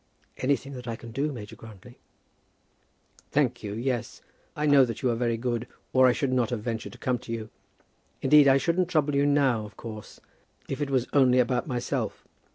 [0.37, 1.99] "Anything that I can do, Major Grantly"
[3.33, 4.23] "Thank you, yes.
[4.55, 7.19] I know that you are very good, or I should not have ventured to come
[7.19, 7.51] to you.
[8.23, 10.19] Indeed I shouldn't trouble you now, of course,
[10.67, 12.25] if it was only about myself.